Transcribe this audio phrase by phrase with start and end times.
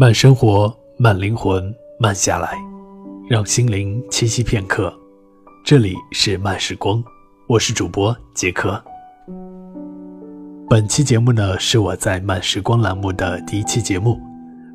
[0.00, 2.56] 慢生活，慢灵魂，慢下来，
[3.28, 4.96] 让心灵栖息片刻。
[5.64, 7.02] 这里是慢时光，
[7.48, 8.80] 我是主播杰克。
[10.70, 14.16] 本期节目呢，是我在慢时光栏目的第一期节目，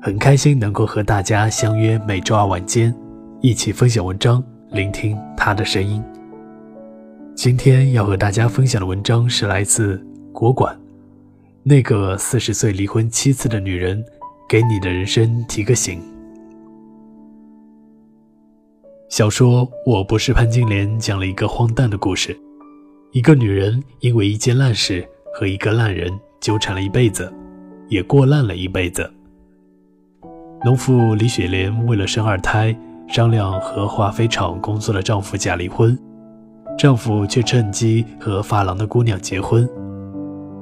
[0.00, 2.94] 很开心能够和大家相约每周二晚间，
[3.42, 6.02] 一起分享文章，聆听他的声音。
[7.34, 10.74] 今天要和大家分享的文章是来自国馆，
[11.62, 14.02] 那个四十岁离婚七次的女人。
[14.50, 16.02] 给你的人生提个醒。
[19.08, 22.36] 小说《我不是潘金莲》讲了一个荒诞的故事：
[23.12, 27.32] 一个女人因为一件烂事和一个烂人纠缠了一辈子，
[27.88, 29.08] 也过烂了一辈子。
[30.64, 32.76] 农妇李雪莲为了生二胎，
[33.06, 35.96] 商量和化肥厂工作的丈夫假离婚，
[36.76, 39.68] 丈夫却趁机和发廊的姑娘结婚。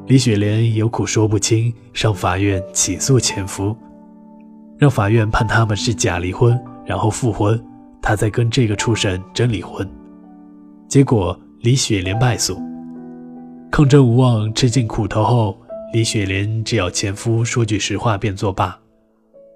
[0.09, 3.77] 李雪莲有苦说不清，上法院起诉前夫，
[4.79, 7.63] 让法院判他们是假离婚，然后复婚，
[8.01, 9.87] 她再跟这个畜生真离婚。
[10.89, 12.59] 结果李雪莲败诉，
[13.71, 15.61] 抗争无望，吃尽苦头后，
[15.93, 18.75] 李雪莲只要前夫说句实话便作罢。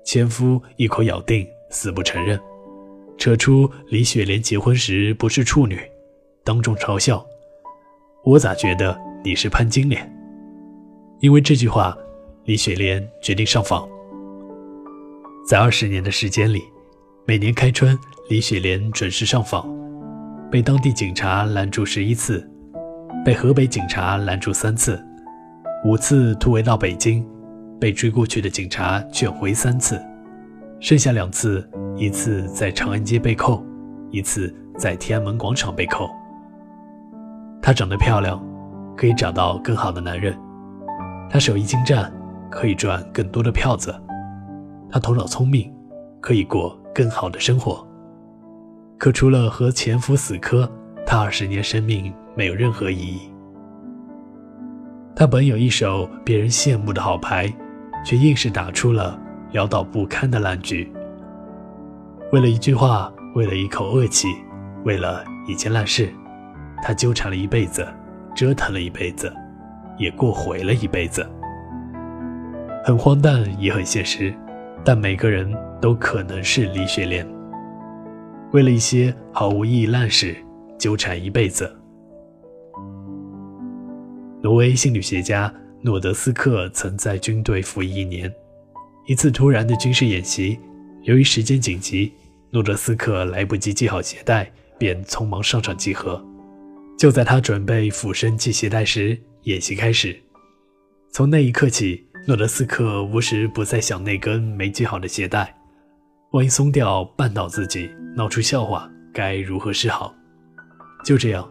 [0.05, 2.39] 前夫一口咬定，死不承认，
[3.17, 5.81] 扯出李雪莲结婚时不是处女，
[6.45, 7.25] 当众嘲笑
[8.23, 8.95] ：“我咋觉得
[9.25, 10.07] 你是潘金莲？”
[11.23, 11.97] 因为这句话，
[12.47, 13.89] 李雪莲决定上访。
[15.49, 16.65] 在二十年的时间里，
[17.25, 17.97] 每年开春，
[18.29, 19.65] 李雪莲准时上访，
[20.51, 22.45] 被当地警察拦住十一次，
[23.25, 25.01] 被河北警察拦住三次，
[25.85, 27.25] 五次突围到北京，
[27.81, 30.05] 被追过去的警察劝回三次，
[30.81, 31.65] 剩下两次，
[31.97, 33.65] 一次在长安街被扣，
[34.11, 36.11] 一次在天安门广场被扣。
[37.63, 38.45] 她长得漂亮，
[38.97, 40.37] 可以找到更好的男人。
[41.33, 42.13] 他手艺精湛，
[42.51, 43.91] 可以赚更多的票子；
[44.91, 45.73] 他头脑聪明，
[46.21, 47.89] 可以过更好的生活。
[48.99, 50.71] 可除了和前夫死磕，
[51.07, 53.33] 他二十年生命没有任何意义。
[55.17, 57.51] 他本有一手别人羡慕的好牌，
[58.05, 59.19] 却硬是打出了
[59.55, 60.93] 潦倒不堪的烂局。
[62.31, 64.29] 为了一句话，为了一口恶气，
[64.85, 66.13] 为了一件烂事，
[66.83, 67.89] 他纠缠了一辈子，
[68.35, 69.35] 折腾了一辈子。
[69.99, 71.27] 也过毁了一辈子，
[72.85, 74.35] 很荒诞，也很现实，
[74.85, 77.27] 但每个人都可能是李雪莲。
[78.53, 80.37] 为了一些毫无意义烂事
[80.79, 81.75] 纠缠一辈子。
[84.43, 88.33] 挪威心理学家诺德斯克曾在军队服役一年，
[89.07, 90.59] 一次突然的军事演习，
[91.03, 92.13] 由于时间紧急，
[92.51, 96.23] 诺德斯克来不及系好鞋带，便匆忙上场集合。
[96.99, 100.17] 就在他准备俯身系鞋带时，演习开始，
[101.11, 105.53] 从那一刻起，诺德斯克无时不在想那根没系好的鞋带，
[106.31, 110.15] 万一松掉绊倒自己，闹出笑话，该如何是好？
[111.05, 111.51] 就这样，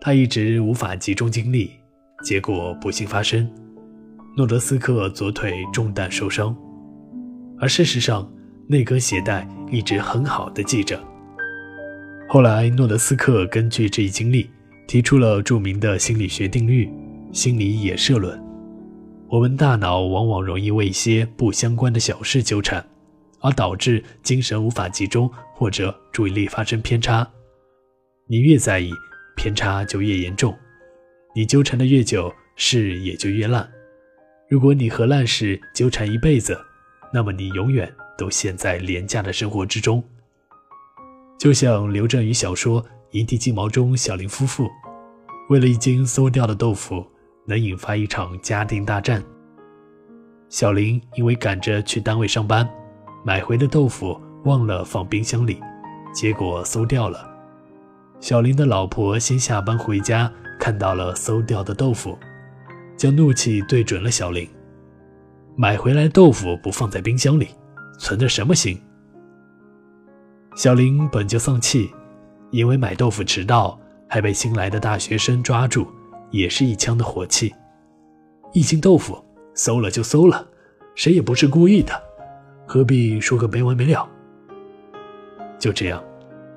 [0.00, 1.70] 他一直无法集中精力，
[2.24, 3.46] 结果不幸发生，
[4.34, 6.56] 诺德斯克左腿中弹受伤，
[7.60, 8.26] 而事实上，
[8.66, 10.98] 那根鞋带一直很好的系着。
[12.30, 14.48] 后来，诺德斯克根据这一经历，
[14.86, 16.90] 提出了著名的心理学定律。
[17.36, 18.42] 心理野射论：
[19.28, 22.82] 我们大脑往往容易为一些不相关的小事纠缠，
[23.40, 27.30] 而导致精神无法集中或者注意力发生偏差。
[28.26, 28.90] 你越在意，
[29.36, 30.50] 偏差就越严重；
[31.34, 33.70] 你纠缠的越久，事也就越烂。
[34.48, 36.58] 如果你和烂事纠缠一辈子，
[37.12, 40.02] 那么你永远都陷在廉价的生活之中。
[41.38, 44.66] 就像刘震宇小说《一地鸡毛》中小林夫妇，
[45.50, 47.06] 为了一斤馊掉的豆腐。
[47.46, 49.22] 能引发一场家庭大战。
[50.48, 52.68] 小林因为赶着去单位上班，
[53.24, 55.60] 买回的豆腐忘了放冰箱里，
[56.14, 57.28] 结果馊掉了。
[58.20, 62.18] 小林的老婆先下班回家，看到了馊掉的豆腐，
[62.96, 64.48] 将怒气对准了小林
[65.56, 67.48] ：“买回来豆腐不放在冰箱里，
[67.98, 68.80] 存的什么心？”
[70.56, 71.90] 小林本就丧气，
[72.50, 73.78] 因为买豆腐迟到，
[74.08, 75.86] 还被新来的大学生抓住。
[76.30, 77.54] 也是一腔的火气，
[78.52, 79.22] 一斤豆腐
[79.54, 80.46] 馊了就馊了，
[80.94, 81.92] 谁也不是故意的，
[82.66, 84.08] 何必说个没完没了？
[85.58, 86.02] 就这样，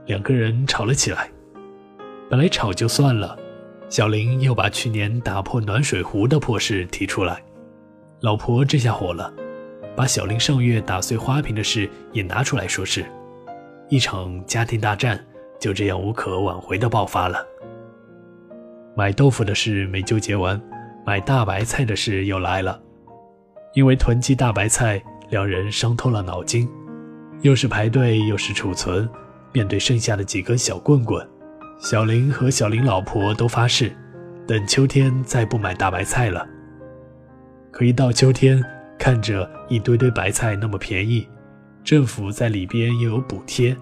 [0.05, 1.29] 两个人吵了起来。
[2.29, 3.37] 本来吵就算了，
[3.89, 7.41] 小林又把去年打破暖水壶的破事提出来，
[8.21, 9.33] 老婆这下火了，
[9.95, 13.05] 把小林上月打碎花瓶的事也拿出来说事，
[13.87, 15.25] 一场家庭大战
[15.59, 17.43] 就这样无可挽回的爆发了。
[18.99, 20.61] 买豆腐的事没纠结完，
[21.05, 22.77] 买大白菜的事又来了。
[23.73, 26.67] 因为囤积大白菜，两人伤透了脑筋，
[27.41, 29.09] 又是排队又是储存。
[29.53, 31.25] 面对剩下的几根小棍棍，
[31.79, 33.95] 小林和小林老婆都发誓，
[34.45, 36.45] 等秋天再不买大白菜了。
[37.71, 38.61] 可一到秋天，
[38.97, 41.25] 看着一堆堆白菜那么便宜，
[41.85, 43.73] 政府在里边又有补贴，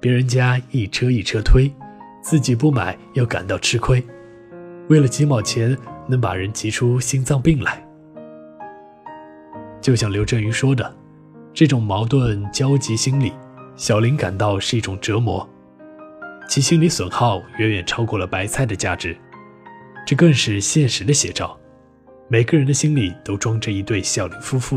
[0.00, 1.72] 别人家一车一车推，
[2.20, 4.04] 自己不买又感到吃亏。
[4.90, 5.76] 为了几毛钱
[6.08, 7.80] 能把人急出心脏病来，
[9.80, 10.92] 就像刘震云说的，
[11.54, 13.32] 这种矛盾交集心理。
[13.76, 15.48] 小林感到是一种折磨，
[16.48, 19.16] 其心理损耗远远超过了白菜的价值，
[20.04, 21.56] 这更是现实的写照。
[22.28, 24.76] 每个人的心里都装着一对小林夫妇，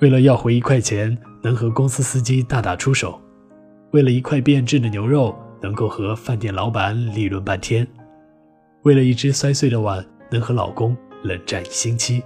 [0.00, 3.10] 为了要回一块钱，能和公司司机大打出手；
[3.90, 7.86] 为了一块变质的牛肉，能够和饭店老板理论半天；
[8.82, 12.22] 为了一只摔碎的碗，能和老公冷战一星期。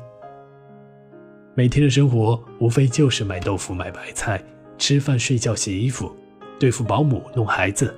[1.54, 4.42] 每天的生活无非就是买豆腐、买白菜。
[4.78, 6.14] 吃饭、睡觉、洗衣服，
[6.58, 7.94] 对付保姆、弄孩子。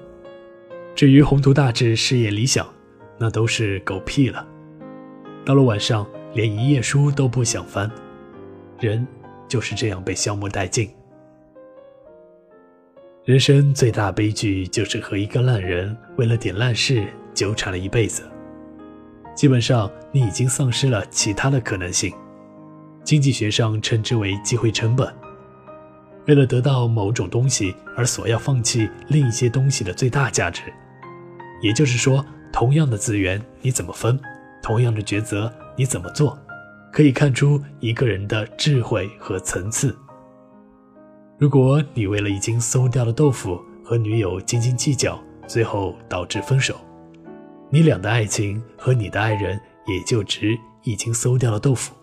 [0.94, 2.64] 至于宏图大志、事业理想，
[3.18, 4.46] 那都是狗屁了。
[5.44, 7.90] 到了晚上，连一页书都不想翻。
[8.78, 9.04] 人
[9.48, 10.88] 就是这样被消磨殆尽。
[13.24, 18.22] 人生最大悲剧就是和一个烂人为了点烂事纠缠了一辈子。
[19.38, 22.12] 基本上，你已经丧失了其他的可能性。
[23.04, 25.14] 经济学上称之为机会成本。
[26.26, 30.62] 为了得到某种东西而所要放弃另一些东西的最大价值，
[31.62, 34.18] 也就是说，同样的资源你怎么分，
[34.60, 36.36] 同样的抉择你怎么做，
[36.92, 39.96] 可以看出一个人的智慧和层次。
[41.38, 46.74] 如果你为了已经馊掉的豆腐和女友斤斤计较，最后导致分手，
[47.70, 51.94] 你俩的爱情和你的爱人也就值已经馊掉的豆腐。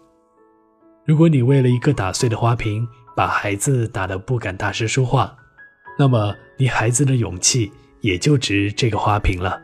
[1.05, 5.35] 如果你为了一个打碎的花瓶，把孩子打得不敢大声说话，
[5.97, 7.71] 那么你孩子的勇气
[8.01, 9.59] 也就值这个花瓶了。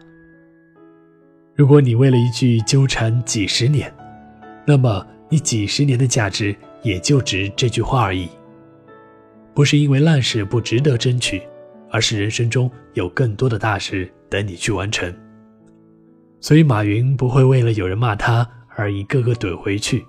[1.56, 3.94] 如果你为了一句纠缠几十年，
[4.66, 8.28] 那么你几十年的价值也就值这句话而已。
[9.54, 11.44] 不是因为烂事不值得争取，
[11.92, 15.14] 而是人生中有更多的大事等你去完成。
[16.42, 18.46] 所以马云不会为了有人骂他
[18.76, 20.04] 而一个个怼回去。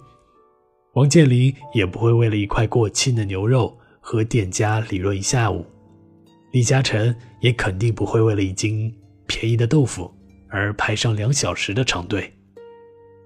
[0.94, 5.64] 王健林也不会为了一块过期的牛肉和店家理论一下午，
[6.50, 8.92] 李嘉诚也肯定不会为了一斤
[9.26, 10.10] 便宜的豆腐
[10.48, 12.32] 而排上两小时的长队，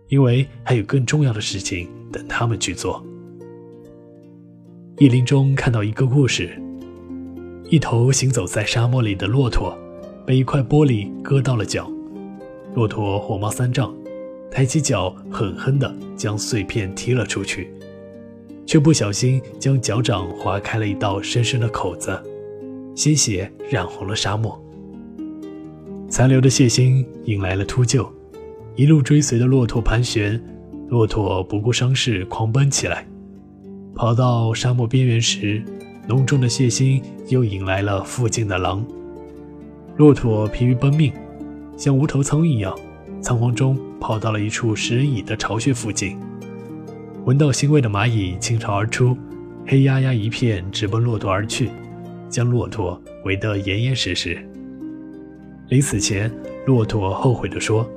[0.09, 3.05] 因为还有更重要的事情等他们去做。
[4.99, 6.61] 意林中看到一个故事：
[7.69, 9.77] 一头行走在沙漠里的骆驼
[10.27, 11.91] 被一块玻璃割到了脚，
[12.77, 13.93] 骆驼火冒三丈。
[14.51, 17.73] 抬起脚，狠狠地将碎片踢了出去，
[18.67, 22.23] 却不小心将脚掌划开了一道深深的口子，
[22.95, 24.63] 鲜血染红了沙漠。
[26.09, 28.07] 残留的血腥引来了秃鹫，
[28.77, 30.39] 一路追随的骆驼盘旋，
[30.89, 33.07] 骆驼不顾伤势狂奔起来。
[33.95, 35.63] 跑到沙漠边缘时，
[36.07, 38.85] 浓重的血腥又引来了附近的狼。
[39.97, 41.11] 骆驼疲于奔命，
[41.77, 42.77] 像无头苍蝇一样。
[43.21, 46.19] 仓皇中跑到了一处食人蚁的巢穴附近，
[47.25, 49.17] 闻到腥味的蚂蚁倾巢而出，
[49.67, 51.71] 黑压压一片，直奔骆驼而去，
[52.29, 54.39] 将骆驼围得严严实实。
[55.71, 56.31] 临死前，
[56.67, 57.89] 骆驼后悔地说：“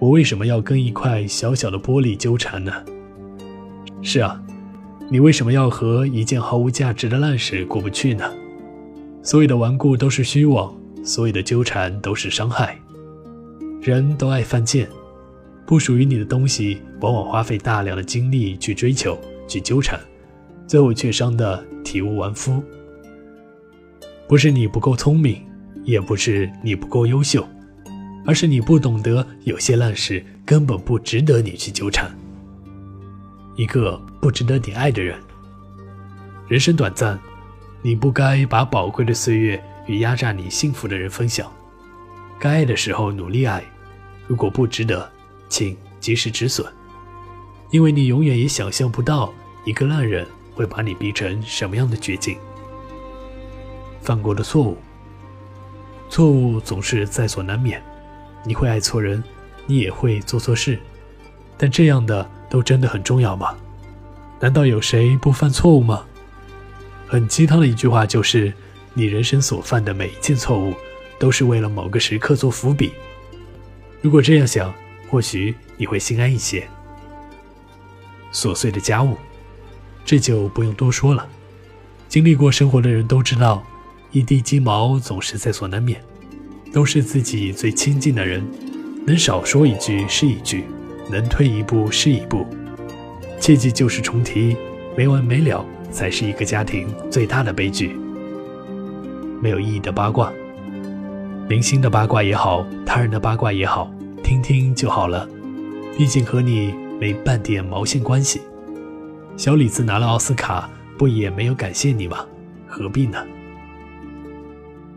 [0.00, 2.72] 我为什么要跟一块小小的玻璃纠缠呢？”
[4.02, 4.42] 是啊，
[5.08, 8.24] 你为什么要和一件毫无价值的烂事过不去呢？
[9.22, 12.76] 所有的顽固都是虚妄，所有的纠缠都是伤害。
[13.80, 14.86] 人都爱犯贱，
[15.64, 19.18] 不属于你的东西，往往花费大量的精力去追求、
[19.48, 19.98] 去纠缠，
[20.66, 22.62] 最后却伤得体无完肤。
[24.28, 25.42] 不是你不够聪明，
[25.82, 27.48] 也不是你不够优秀，
[28.26, 32.14] 而是你不懂得有些烂事根本不值得你去纠缠。
[33.56, 35.18] 一个不值得你爱的人，
[36.48, 37.18] 人生短暂，
[37.80, 41.50] 你不该把宝贵的岁月与压榨你幸福的人分享。
[42.38, 43.62] 该爱的时候努力爱，
[44.30, 45.10] 如果不值得，
[45.48, 46.64] 请及时止损，
[47.72, 49.34] 因为你永远也想象不到
[49.64, 52.38] 一个烂人会把你逼成什么样的绝境。
[54.00, 54.76] 犯过的错误，
[56.08, 57.82] 错误总是在所难免，
[58.46, 59.20] 你会爱错人，
[59.66, 60.78] 你也会做错事，
[61.58, 63.56] 但这样的都真的很重要吗？
[64.38, 66.04] 难道有谁不犯错误吗？
[67.08, 68.52] 很鸡汤的一句话就是：
[68.94, 70.72] 你人生所犯的每一件错误。
[71.18, 72.92] 都是为了某个时刻做伏笔。
[74.02, 74.72] 如果这样想，
[75.08, 76.66] 或许你会心安一些。
[78.32, 79.16] 琐碎的家务，
[80.04, 81.28] 这就不用多说了。
[82.08, 83.62] 经历过生活的人都知道，
[84.10, 86.00] 一地鸡毛总是在所难免。
[86.72, 88.48] 都是自己最亲近的人，
[89.04, 90.64] 能少说一句是一句，
[91.10, 92.46] 能退一步是一步。
[93.40, 94.56] 切记旧事重提，
[94.96, 97.96] 没完没了才是一个家庭最大的悲剧。
[99.42, 100.32] 没有意义的八卦，
[101.50, 103.92] 明星的八卦也好，他人的八卦也好，
[104.22, 105.28] 听听就好了。
[105.98, 108.40] 毕竟和你没半点毛线关系。
[109.36, 112.24] 小李子拿了奥斯卡，不也没有感谢你吗？
[112.68, 113.18] 何必呢？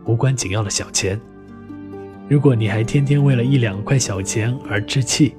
[0.04, 1.20] 无关紧要的小钱。
[2.28, 5.34] 如果你还天天为了一两块小钱而置气，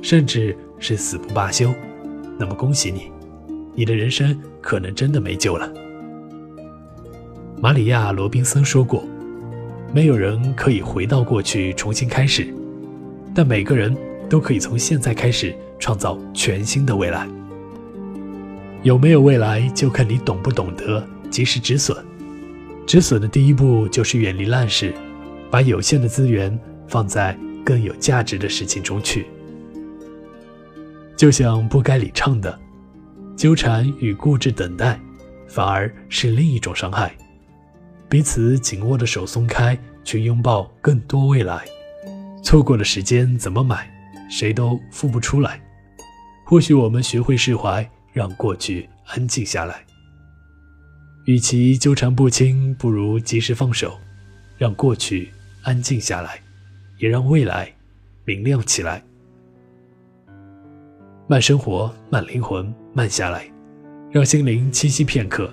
[0.00, 1.74] 甚至是死不罢休，
[2.38, 3.12] 那么恭喜你，
[3.74, 5.70] 你的人生可能真的没救了。
[7.60, 9.04] 玛里亚·罗宾森说过
[9.94, 12.52] ：“没有人可以回到过去重新开始，
[13.32, 13.96] 但每个人
[14.28, 17.28] 都可以从现在开始创造全新的未来。
[18.82, 21.96] 有没有未来，就看你懂不懂得及时止损。
[22.84, 24.92] 止损的第一步就是远离烂事。”
[25.48, 26.58] 把有限的资源
[26.88, 29.26] 放在更有价值的事情中去，
[31.16, 32.58] 就像不该里唱的
[33.38, 35.00] ：“纠缠与固执等待，
[35.46, 37.14] 反而是另一种伤害。
[38.08, 41.64] 彼此紧握的手松开，去拥抱更多未来。
[42.42, 43.90] 错过的时间怎么买，
[44.30, 45.60] 谁都付不出来。
[46.44, 49.84] 或许我们学会释怀，让过去安静下来。
[51.24, 53.98] 与其纠缠不清，不如及时放手，
[54.58, 55.30] 让过去。”
[55.64, 56.38] 安静下来，
[56.98, 57.72] 也让未来
[58.26, 59.02] 明亮起来。
[61.26, 63.50] 慢生活，慢灵魂，慢下来，
[64.10, 65.50] 让心灵栖息片刻。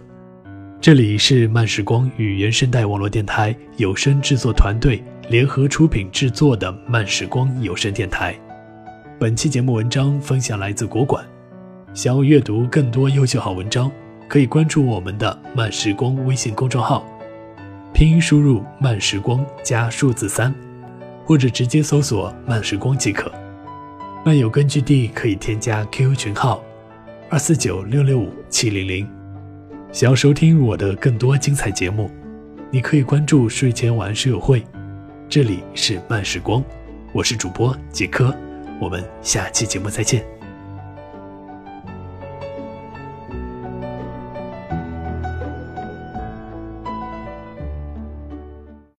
[0.82, 8.36] 这里是慢时光与原声带网络电台有声制作团队联合出品制作的慢时光有声电台。
[9.20, 11.24] 本期节目文章分享来自国馆。
[11.94, 13.92] 想要阅读更多优秀好文章，
[14.28, 17.06] 可以关注我们的慢时光微信公众号。
[17.94, 20.52] 拼音输入“慢时光”加数字三，
[21.24, 23.32] 或者直接搜索“慢时光”即可。
[24.26, 26.64] 漫友根据地可以添加 QQ 群号
[27.30, 29.21] 二四九六六五七零零。
[29.92, 32.10] 想要收听我的更多精彩节目，
[32.72, 34.64] 你可以关注睡前晚室友会。
[35.28, 36.64] 这里是慢时光，
[37.12, 38.34] 我是主播杰科，
[38.80, 40.41] 我们下期节目再见。